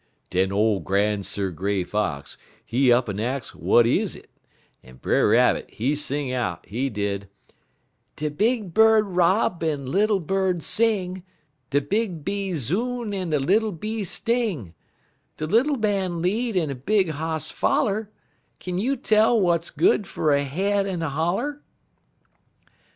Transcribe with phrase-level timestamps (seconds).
[0.31, 4.31] _"]"Den ole Gran'sir' Gray Fox, he up'n ax w'at is it,
[4.83, 7.29] en Brer Rabbit, he sing out, he did:
[8.17, 11.21] "'_De big bird rob en little bird sing;
[11.69, 14.73] De big bee zoon en little bee sting,
[15.37, 18.09] De little man lead en big hoss foller
[18.57, 21.61] Kin you tell w'at's good fer a head in a holler?